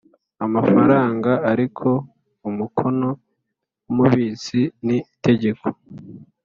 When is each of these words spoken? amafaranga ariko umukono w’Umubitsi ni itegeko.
amafaranga 0.45 1.31
ariko 1.51 1.87
umukono 2.49 3.07
w’Umubitsi 3.85 4.59
ni 4.85 4.97
itegeko. 5.15 5.65